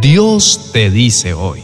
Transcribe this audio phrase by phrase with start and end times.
[0.00, 1.60] Dios te dice hoy,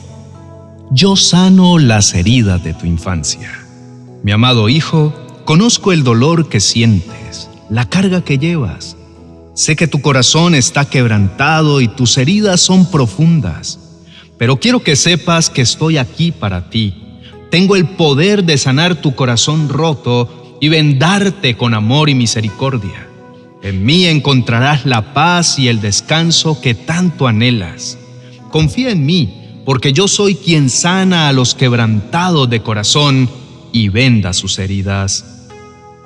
[0.90, 3.51] yo sano las heridas de tu infancia.
[4.22, 5.14] Mi amado hijo,
[5.46, 8.98] conozco el dolor que sientes, la carga que llevas.
[9.54, 13.78] Sé que tu corazón está quebrantado y tus heridas son profundas,
[14.37, 16.95] pero quiero que sepas que estoy aquí para ti.
[17.50, 23.09] Tengo el poder de sanar tu corazón roto y vendarte con amor y misericordia.
[23.62, 27.96] En mí encontrarás la paz y el descanso que tanto anhelas.
[28.57, 33.28] Confía en mí, porque yo soy quien sana a los quebrantados de corazón
[33.70, 35.47] y venda sus heridas.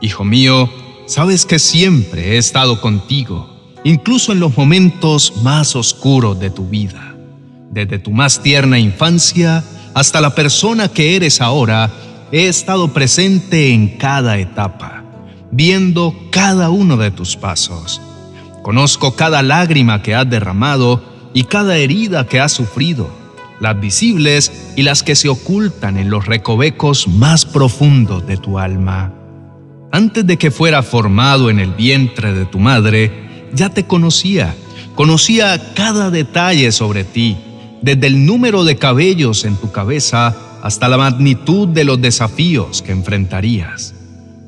[0.00, 0.68] Hijo mío,
[1.06, 3.48] sabes que siempre he estado contigo,
[3.84, 7.14] incluso en los momentos más oscuros de tu vida.
[7.70, 9.62] Desde tu más tierna infancia
[9.94, 11.88] hasta la persona que eres ahora,
[12.32, 15.04] he estado presente en cada etapa
[15.52, 18.00] viendo cada uno de tus pasos.
[18.64, 23.10] Conozco cada lágrima que has derramado y cada herida que has sufrido,
[23.60, 29.12] las visibles y las que se ocultan en los recovecos más profundos de tu alma.
[29.92, 34.54] Antes de que fuera formado en el vientre de tu madre, ya te conocía,
[34.94, 37.36] conocía cada detalle sobre ti,
[37.82, 42.92] desde el número de cabellos en tu cabeza hasta la magnitud de los desafíos que
[42.92, 43.94] enfrentarías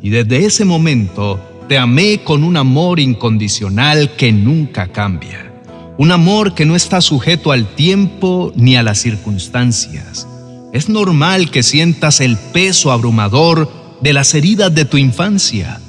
[0.03, 5.52] y desde ese momento te amé con un amor incondicional que nunca cambia,
[5.99, 10.27] un amor que no está sujeto al tiempo ni a las circunstancias.
[10.73, 15.81] Es normal que sientas el peso abrumador de las heridas de tu infancia.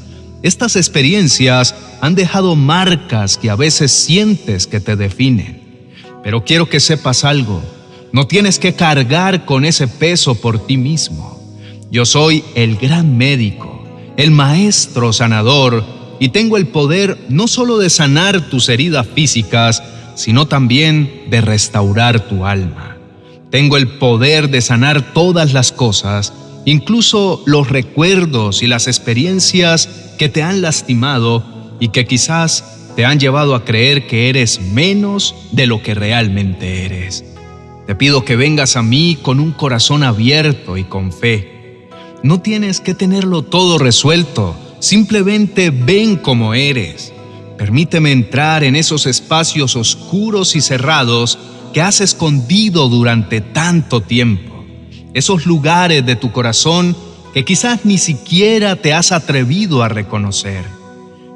[0.41, 5.61] Estas experiencias han dejado marcas que a veces sientes que te definen.
[6.23, 7.61] Pero quiero que sepas algo,
[8.11, 11.41] no tienes que cargar con ese peso por ti mismo.
[11.91, 13.73] Yo soy el gran médico
[14.17, 15.83] el maestro sanador,
[16.23, 19.83] y tengo el poder no solo de sanar tus heridas físicas,
[20.16, 22.95] sino también de restaurar tu alma.
[23.52, 26.31] Tengo el poder de sanar todas las cosas,
[26.63, 31.44] incluso los recuerdos y las experiencias que te han lastimado
[31.81, 36.85] y que quizás te han llevado a creer que eres menos de lo que realmente
[36.85, 37.25] eres.
[37.85, 41.53] Te pido que vengas a mí con un corazón abierto y con fe
[42.23, 47.13] no tienes que tenerlo todo resuelto, simplemente ven como eres.
[47.57, 51.39] Permíteme entrar en esos espacios oscuros y cerrados
[51.73, 54.66] que has escondido durante tanto tiempo,
[55.13, 56.97] esos lugares de tu corazón
[57.33, 60.66] que quizás ni siquiera te has atrevido a reconocer.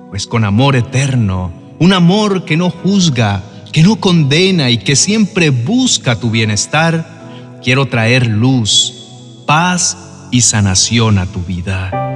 [0.09, 5.51] Pues con amor eterno, un amor que no juzga, que no condena y que siempre
[5.51, 8.93] busca tu bienestar, quiero traer luz,
[9.45, 9.97] paz
[10.31, 12.06] y sanación a tu vida.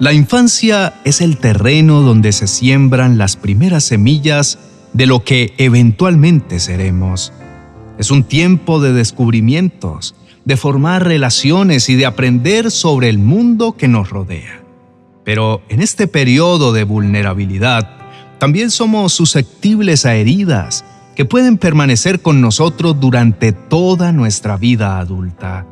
[0.00, 4.60] La infancia es el terreno donde se siembran las primeras semillas
[4.92, 7.32] de lo que eventualmente seremos.
[7.98, 10.14] Es un tiempo de descubrimientos,
[10.44, 14.62] de formar relaciones y de aprender sobre el mundo que nos rodea.
[15.24, 17.90] Pero en este periodo de vulnerabilidad,
[18.38, 20.84] también somos susceptibles a heridas
[21.16, 25.66] que pueden permanecer con nosotros durante toda nuestra vida adulta,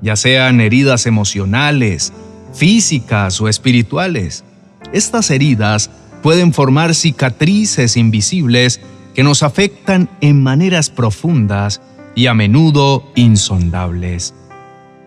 [0.00, 2.12] ya sean heridas emocionales,
[2.52, 4.44] físicas o espirituales.
[4.92, 5.90] Estas heridas
[6.22, 8.80] pueden formar cicatrices invisibles
[9.14, 11.80] que nos afectan en maneras profundas
[12.14, 14.34] y a menudo insondables.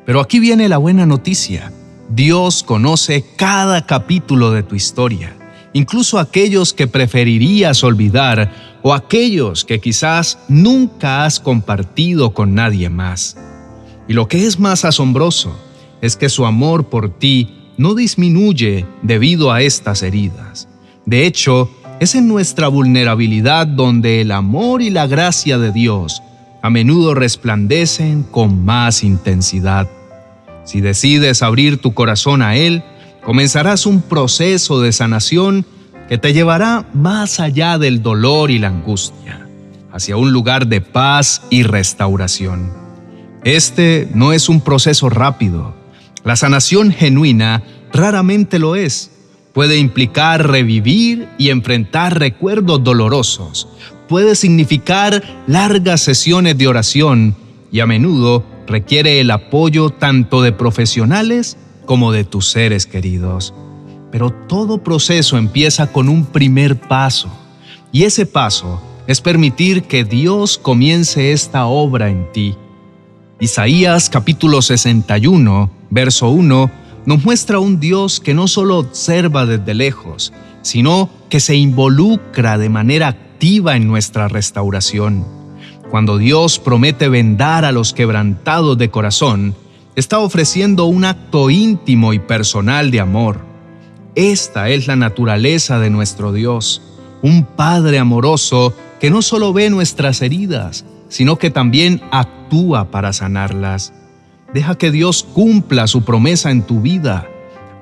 [0.06, 1.72] Pero aquí viene la buena noticia.
[2.10, 5.36] Dios conoce cada capítulo de tu historia
[5.74, 13.38] incluso aquellos que preferirías olvidar o aquellos que quizás nunca has compartido con nadie más.
[14.08, 15.58] Y lo que es más asombroso
[16.02, 20.68] es que su amor por ti no disminuye debido a estas heridas.
[21.06, 21.70] De hecho,
[22.00, 26.22] es en nuestra vulnerabilidad donde el amor y la gracia de Dios
[26.62, 29.88] a menudo resplandecen con más intensidad.
[30.64, 32.84] Si decides abrir tu corazón a Él,
[33.24, 35.66] comenzarás un proceso de sanación
[36.08, 39.48] que te llevará más allá del dolor y la angustia,
[39.92, 42.72] hacia un lugar de paz y restauración.
[43.44, 45.81] Este no es un proceso rápido.
[46.24, 49.12] La sanación genuina raramente lo es.
[49.54, 53.68] Puede implicar revivir y enfrentar recuerdos dolorosos.
[54.08, 57.36] Puede significar largas sesiones de oración
[57.72, 63.54] y a menudo requiere el apoyo tanto de profesionales como de tus seres queridos.
[64.12, 67.30] Pero todo proceso empieza con un primer paso,
[67.92, 72.56] y ese paso es permitir que Dios comience esta obra en ti.
[73.40, 76.72] Isaías capítulo 61, verso 1,
[77.06, 82.70] nos muestra un Dios que no solo observa desde lejos, sino que se involucra de
[82.70, 85.26] manera activa en nuestra restauración.
[85.90, 89.56] Cuando Dios promete vendar a los quebrantados de corazón,
[89.96, 93.42] está ofreciendo un acto íntimo y personal de amor.
[94.16, 96.82] Esta es la naturaleza de nuestro Dios,
[97.22, 103.94] un Padre amoroso que no solo ve nuestras heridas, sino que también actúa para sanarlas.
[104.54, 107.28] Deja que Dios cumpla su promesa en tu vida.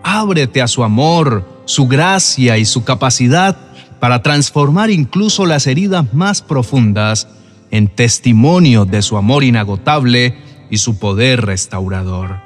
[0.03, 3.57] Ábrete a su amor, su gracia y su capacidad
[3.99, 7.27] para transformar incluso las heridas más profundas
[7.71, 10.37] en testimonio de su amor inagotable
[10.69, 12.37] y su poder restaurador.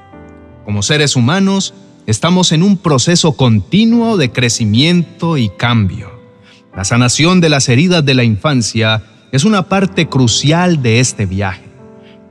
[0.65, 1.73] Como seres humanos,
[2.07, 6.11] estamos en un proceso continuo de crecimiento y cambio.
[6.75, 11.63] La sanación de las heridas de la infancia es una parte crucial de este viaje.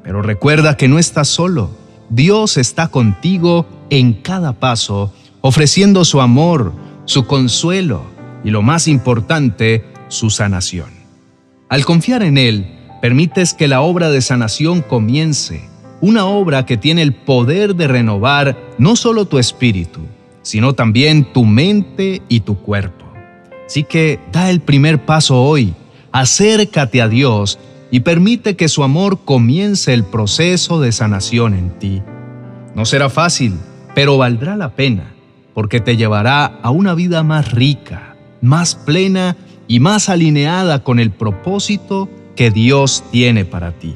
[0.03, 1.82] Pero recuerda que no estás solo.
[2.13, 6.75] Dios está contigo en cada paso, ofreciendo su amor,
[7.07, 8.03] su consuelo
[8.45, 10.91] y lo más importante, su sanación.
[11.71, 12.67] Al confiar en Él,
[13.01, 15.67] permites que la obra de sanación comience,
[16.03, 20.01] una obra que tiene el poder de renovar no solo tu espíritu,
[20.43, 23.07] sino también tu mente y tu cuerpo.
[23.67, 25.73] Así que da el primer paso hoy,
[26.13, 27.59] acércate a Dios
[27.93, 32.03] y permite que su amor comience el proceso de sanación en ti.
[32.75, 33.55] No será fácil,
[33.95, 35.13] pero valdrá la pena,
[35.53, 39.37] porque te llevará a una vida más rica, más plena
[39.69, 43.95] y más alineada con el propósito que Dios tiene para ti.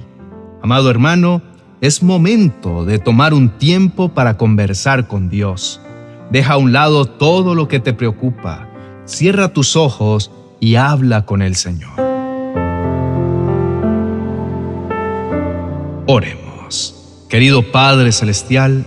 [0.63, 1.41] Amado hermano,
[1.81, 5.81] es momento de tomar un tiempo para conversar con Dios.
[6.31, 8.69] Deja a un lado todo lo que te preocupa,
[9.07, 12.06] cierra tus ojos y habla con el Señor.
[16.07, 16.95] Oremos.
[17.29, 18.87] Querido Padre Celestial,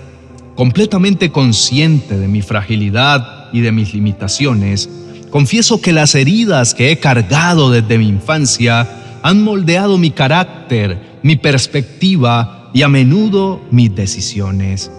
[0.55, 4.89] completamente consciente de mi fragilidad y de mis limitaciones,
[5.29, 11.35] Confieso que las heridas que he cargado desde mi infancia han moldeado mi carácter, mi
[11.35, 14.91] perspectiva y a menudo mis decisiones.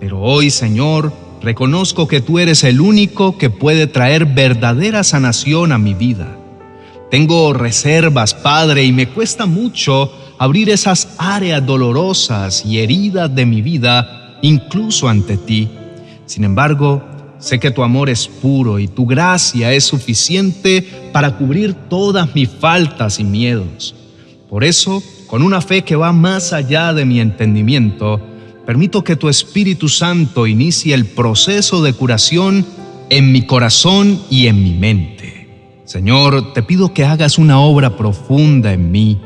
[0.00, 1.12] Pero hoy, Señor,
[1.42, 6.36] reconozco que tú eres el único que puede traer verdadera sanación a mi vida.
[7.08, 13.62] Tengo reservas, Padre, y me cuesta mucho abrir esas áreas dolorosas y heridas de mi
[13.62, 15.68] vida, incluso ante ti.
[16.26, 17.02] Sin embargo,
[17.38, 20.82] Sé que tu amor es puro y tu gracia es suficiente
[21.12, 23.94] para cubrir todas mis faltas y miedos.
[24.50, 28.20] Por eso, con una fe que va más allá de mi entendimiento,
[28.66, 32.66] permito que tu Espíritu Santo inicie el proceso de curación
[33.08, 35.82] en mi corazón y en mi mente.
[35.84, 39.18] Señor, te pido que hagas una obra profunda en mí.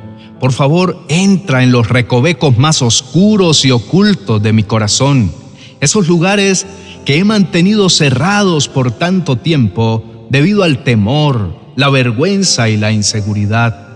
[0.43, 5.31] Por favor, entra en los recovecos más oscuros y ocultos de mi corazón,
[5.81, 6.67] esos lugares
[7.05, 13.87] que he mantenido cerrados por tanto tiempo debido al temor, la vergüenza y la inseguridad.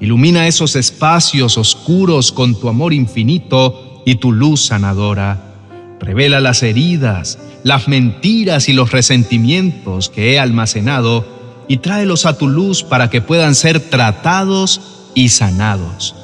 [0.00, 5.52] Ilumina esos espacios oscuros con tu amor infinito y tu luz sanadora.
[6.00, 11.26] Revela las heridas, las mentiras y los resentimientos que he almacenado
[11.68, 14.80] y tráelos a tu luz para que puedan ser tratados
[15.14, 16.14] y sanados.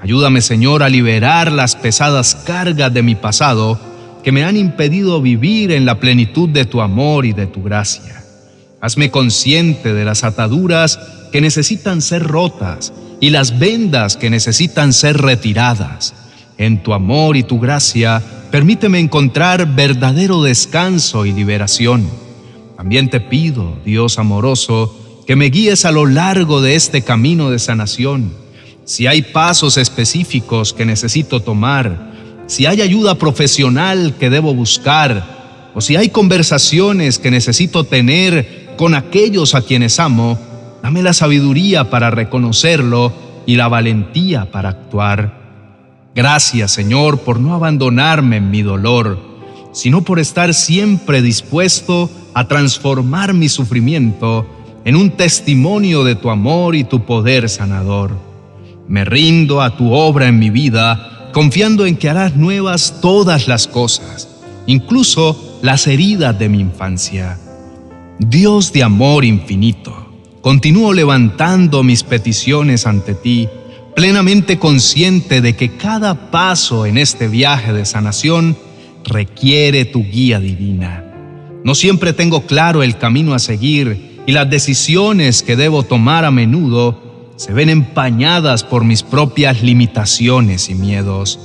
[0.00, 3.78] Ayúdame, Señor, a liberar las pesadas cargas de mi pasado
[4.22, 8.22] que me han impedido vivir en la plenitud de tu amor y de tu gracia.
[8.80, 10.98] Hazme consciente de las ataduras
[11.32, 16.14] que necesitan ser rotas y las vendas que necesitan ser retiradas.
[16.56, 22.08] En tu amor y tu gracia, permíteme encontrar verdadero descanso y liberación.
[22.76, 24.99] También te pido, Dios amoroso,
[25.30, 28.32] que me guíes a lo largo de este camino de sanación.
[28.84, 32.10] Si hay pasos específicos que necesito tomar,
[32.48, 38.96] si hay ayuda profesional que debo buscar, o si hay conversaciones que necesito tener con
[38.96, 40.36] aquellos a quienes amo,
[40.82, 43.12] dame la sabiduría para reconocerlo
[43.46, 46.08] y la valentía para actuar.
[46.12, 49.20] Gracias, Señor, por no abandonarme en mi dolor,
[49.72, 56.74] sino por estar siempre dispuesto a transformar mi sufrimiento en un testimonio de tu amor
[56.74, 58.12] y tu poder sanador.
[58.88, 63.66] Me rindo a tu obra en mi vida confiando en que harás nuevas todas las
[63.68, 64.28] cosas,
[64.66, 67.38] incluso las heridas de mi infancia.
[68.18, 69.94] Dios de amor infinito,
[70.40, 73.48] continúo levantando mis peticiones ante ti,
[73.94, 78.56] plenamente consciente de que cada paso en este viaje de sanación
[79.04, 81.04] requiere tu guía divina.
[81.64, 86.30] No siempre tengo claro el camino a seguir y las decisiones que debo tomar a
[86.30, 91.38] menudo se ven empañadas por mis propias limitaciones y miedos.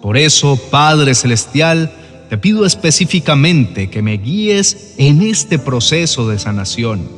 [0.00, 1.92] Por eso, Padre Celestial,
[2.30, 7.08] te pido específicamente que me guíes en este proceso de sanación.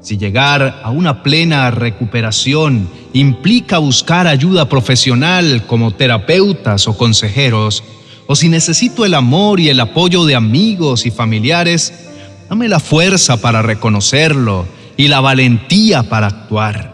[0.00, 7.82] Si llegar a una plena recuperación implica buscar ayuda profesional como terapeutas o consejeros,
[8.26, 12.12] o si necesito el amor y el apoyo de amigos y familiares,
[12.48, 16.92] dame la fuerza para reconocerlo y la valentía para actuar.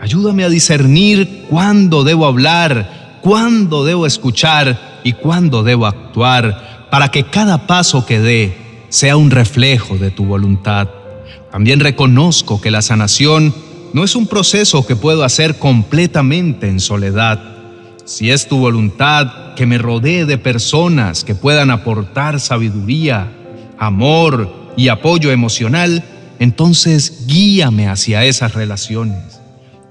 [0.00, 7.24] Ayúdame a discernir cuándo debo hablar, cuándo debo escuchar y cuándo debo actuar, para que
[7.24, 10.88] cada paso que dé sea un reflejo de tu voluntad.
[11.50, 13.54] También reconozco que la sanación
[13.92, 17.40] no es un proceso que puedo hacer completamente en soledad.
[18.04, 23.30] Si es tu voluntad que me rodee de personas que puedan aportar sabiduría,
[23.78, 26.04] amor y apoyo emocional,
[26.38, 29.40] entonces guíame hacia esas relaciones.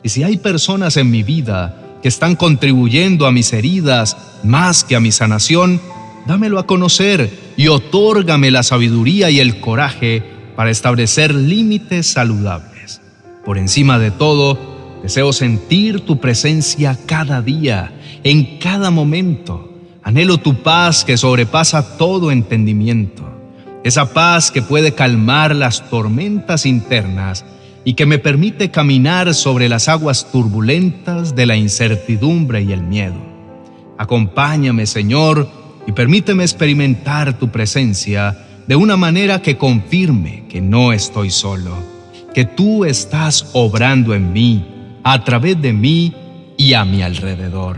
[0.03, 4.95] Y si hay personas en mi vida que están contribuyendo a mis heridas más que
[4.95, 5.79] a mi sanación,
[6.25, 10.23] dámelo a conocer y otórgame la sabiduría y el coraje
[10.55, 13.01] para establecer límites saludables.
[13.45, 17.91] Por encima de todo, deseo sentir tu presencia cada día,
[18.23, 19.69] en cada momento.
[20.03, 23.30] Anhelo tu paz que sobrepasa todo entendimiento,
[23.83, 27.45] esa paz que puede calmar las tormentas internas
[27.83, 33.15] y que me permite caminar sobre las aguas turbulentas de la incertidumbre y el miedo.
[33.97, 35.49] Acompáñame, Señor,
[35.87, 41.75] y permíteme experimentar tu presencia de una manera que confirme que no estoy solo,
[42.33, 44.65] que tú estás obrando en mí,
[45.03, 46.13] a través de mí
[46.57, 47.77] y a mi alrededor.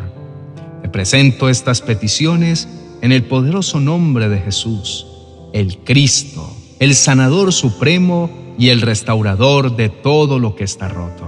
[0.81, 2.67] Te presento estas peticiones
[3.01, 5.07] en el poderoso nombre de Jesús,
[5.53, 11.25] el Cristo, el sanador supremo y el restaurador de todo lo que está roto.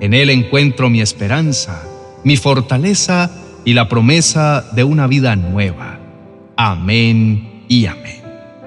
[0.00, 1.82] En Él encuentro mi esperanza,
[2.24, 3.30] mi fortaleza
[3.64, 6.00] y la promesa de una vida nueva.
[6.56, 8.22] Amén y amén.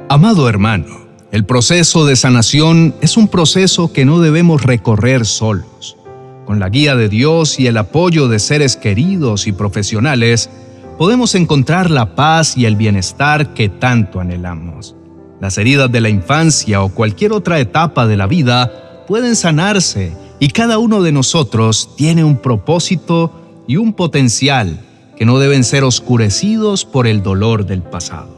[0.10, 1.00] Amado hermano,
[1.32, 5.98] el proceso de sanación es un proceso que no debemos recorrer solos.
[6.46, 10.50] Con la guía de Dios y el apoyo de seres queridos y profesionales,
[11.00, 14.98] podemos encontrar la paz y el bienestar que tanto anhelamos.
[15.40, 20.50] Las heridas de la infancia o cualquier otra etapa de la vida pueden sanarse y
[20.50, 24.82] cada uno de nosotros tiene un propósito y un potencial
[25.16, 28.36] que no deben ser oscurecidos por el dolor del pasado.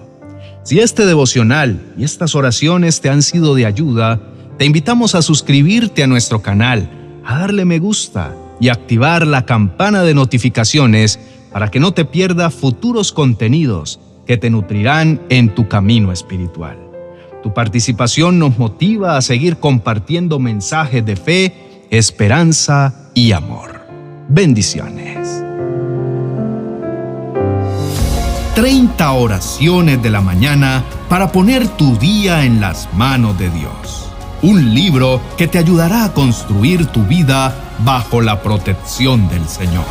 [0.64, 4.20] Si este devocional y estas oraciones te han sido de ayuda,
[4.60, 6.92] te invitamos a suscribirte a nuestro canal,
[7.26, 11.20] a darle me gusta y activar la campana de notificaciones
[11.52, 16.78] para que no te pierdas futuros contenidos que te nutrirán en tu camino espiritual.
[17.44, 23.82] Tu participación nos motiva a seguir compartiendo mensajes de fe, esperanza y amor.
[24.30, 25.44] Bendiciones.
[28.56, 34.08] 30 oraciones de la mañana para poner tu día en las manos de Dios.
[34.44, 39.86] Un libro que te ayudará a construir tu vida bajo la protección del Señor.